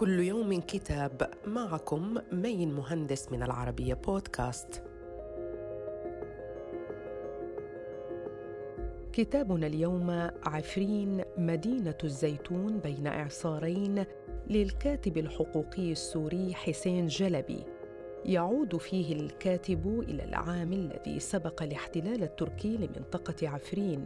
كل 0.00 0.20
يوم 0.20 0.60
كتاب 0.60 1.30
معكم 1.46 2.18
مين 2.32 2.72
مهندس 2.72 3.32
من 3.32 3.42
العربية 3.42 3.94
بودكاست. 3.94 4.82
كتابنا 9.12 9.66
اليوم 9.66 10.10
عفرين 10.42 11.22
مدينة 11.38 11.98
الزيتون 12.04 12.78
بين 12.78 13.06
إعصارين 13.06 14.04
للكاتب 14.50 15.18
الحقوقي 15.18 15.92
السوري 15.92 16.54
حسين 16.54 17.06
جلبي. 17.06 17.64
يعود 18.24 18.76
فيه 18.76 19.12
الكاتب 19.12 20.00
إلى 20.08 20.24
العام 20.24 20.72
الذي 20.72 21.20
سبق 21.20 21.62
الاحتلال 21.62 22.22
التركي 22.22 22.76
لمنطقة 22.76 23.48
عفرين. 23.48 24.04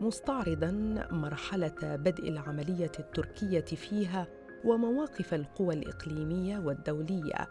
مستعرضا 0.00 0.70
مرحلة 1.10 1.96
بدء 1.96 2.28
العملية 2.28 2.92
التركية 2.98 3.60
فيها 3.60 4.26
ومواقف 4.64 5.34
القوى 5.34 5.74
الإقليمية 5.74 6.58
والدولية 6.58 7.48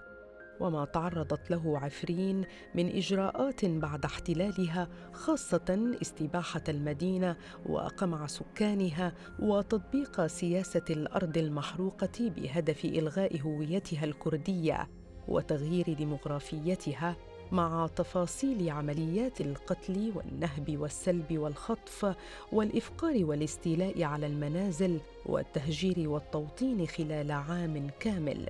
وما 0.59 0.85
تعرضت 0.85 1.51
له 1.51 1.79
عفرين 1.79 2.45
من 2.75 2.95
إجراءات 2.95 3.65
بعد 3.65 4.05
احتلالها 4.05 4.87
خاصة 5.13 5.95
استباحة 6.01 6.63
المدينة 6.69 7.37
وقمع 7.65 8.27
سكانها 8.27 9.13
وتطبيق 9.39 10.25
سياسة 10.27 10.85
الأرض 10.89 11.37
المحروقة 11.37 12.29
بهدف 12.29 12.85
إلغاء 12.85 13.41
هويتها 13.41 14.05
الكردية 14.05 14.89
وتغيير 15.27 15.93
ديمغرافيتها 15.93 17.15
مع 17.51 17.89
تفاصيل 17.95 18.69
عمليات 18.69 19.41
القتل 19.41 20.11
والنهب 20.15 20.77
والسلب 20.77 21.37
والخطف 21.37 22.15
والإفقار 22.51 23.25
والاستيلاء 23.25 24.03
على 24.03 24.25
المنازل 24.27 24.99
والتهجير 25.25 26.09
والتوطين 26.09 26.87
خلال 26.87 27.31
عام 27.31 27.89
كامل. 27.99 28.49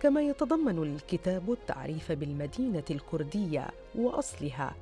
كما 0.00 0.22
يتضمن 0.22 0.82
الكتاب 0.82 1.52
التعريف 1.52 2.12
بالمدينة 2.12 2.84
الكردية 2.90 3.66
وأصلها 3.94 4.74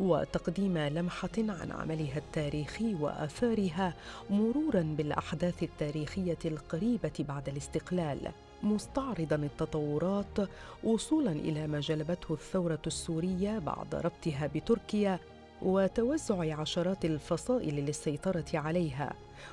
وتقديم 0.00 0.78
لمحة 0.78 1.30
عن 1.38 1.72
عملها 1.72 2.18
التاريخي 2.18 2.94
وآثارها 2.94 3.94
مرورا 4.30 4.94
بالأحداث 4.98 5.62
التاريخية 5.62 6.38
القريبة 6.44 7.12
بعد 7.28 7.48
الاستقلال. 7.48 8.32
مستعرضا 8.62 9.36
التطورات 9.36 10.48
وصولا 10.84 11.32
إلى 11.32 11.66
ما 11.66 11.80
جلبته 11.80 12.34
الثورة 12.34 12.82
السورية 12.86 13.58
بعد 13.58 13.94
ربطها 13.94 14.46
بتركيا 14.54 15.18
وتوزع 15.62 16.60
عشرات 16.60 17.04
الفصائل 17.04 17.74
للسيطرة 17.74 18.44
عليها. 18.54 19.12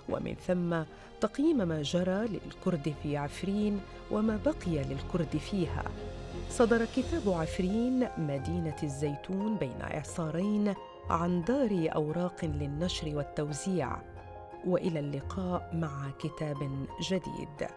ومن 0.09 0.35
ثم 0.47 0.83
تقييم 1.21 1.57
ما 1.57 1.81
جرى 1.81 2.27
للكرد 2.27 2.93
في 3.03 3.17
عفرين 3.17 3.81
وما 4.11 4.39
بقي 4.45 4.83
للكرد 4.83 5.37
فيها. 5.37 5.83
صدر 6.49 6.85
كتاب 6.85 7.29
عفرين 7.29 8.07
مدينة 8.17 8.77
الزيتون 8.83 9.57
بين 9.57 9.81
إعصارين 9.81 10.73
عن 11.09 11.43
دار 11.43 11.89
أوراق 11.95 12.45
للنشر 12.45 13.15
والتوزيع. 13.15 13.97
وإلى 14.67 14.99
اللقاء 14.99 15.71
مع 15.73 16.09
كتاب 16.19 16.87
جديد. 17.09 17.67